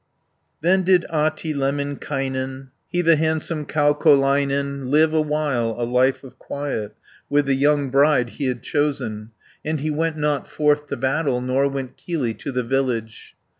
[0.61, 6.95] Then did Ahti Lemminkainen, He the handsome Kaukolainen Live awhile a life of quiet
[7.29, 9.29] With the young bride he had chosen,
[9.63, 13.35] And he went not forth to battle, Nor went Kylli to the village.